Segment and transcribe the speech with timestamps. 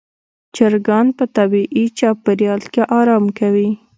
[0.55, 3.69] چرګان په طبیعي چاپېریال کې آرام وي.